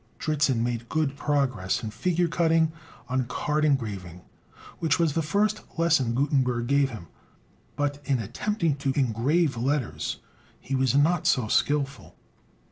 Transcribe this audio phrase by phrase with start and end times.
[0.17, 2.71] Dritzhn made good progress in figure cutting
[3.07, 4.21] on card engraving,
[4.79, 7.05] which was the first lesson Gutenberg gave him;
[7.75, 10.17] but in attempting to engrave letters,
[10.59, 12.15] he was not so skillful.